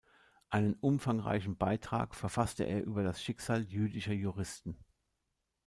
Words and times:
Einen 0.49 0.73
umfangreichen 0.73 1.57
Beitrag 1.57 2.15
verfasste 2.15 2.63
er 2.63 2.83
über 2.83 3.03
das 3.03 3.21
Schicksal 3.23 3.61
jüdischer 3.65 4.13
Juristen. 4.13 4.83